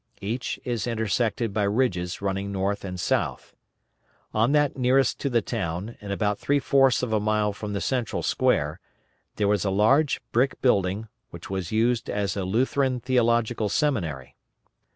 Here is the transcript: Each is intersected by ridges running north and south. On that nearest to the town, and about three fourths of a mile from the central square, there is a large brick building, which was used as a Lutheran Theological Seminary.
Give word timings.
Each 0.21 0.59
is 0.63 0.87
intersected 0.87 1.53
by 1.53 1.61
ridges 1.61 2.23
running 2.23 2.51
north 2.51 2.83
and 2.83 2.99
south. 2.99 3.55
On 4.33 4.51
that 4.53 4.75
nearest 4.75 5.19
to 5.19 5.29
the 5.29 5.43
town, 5.43 5.95
and 6.01 6.11
about 6.11 6.39
three 6.39 6.57
fourths 6.57 7.03
of 7.03 7.13
a 7.13 7.19
mile 7.19 7.53
from 7.53 7.73
the 7.73 7.81
central 7.81 8.23
square, 8.23 8.79
there 9.35 9.53
is 9.53 9.63
a 9.63 9.69
large 9.69 10.19
brick 10.31 10.59
building, 10.59 11.07
which 11.29 11.51
was 11.51 11.71
used 11.71 12.09
as 12.09 12.35
a 12.35 12.45
Lutheran 12.45 12.99
Theological 12.99 13.69
Seminary. 13.69 14.35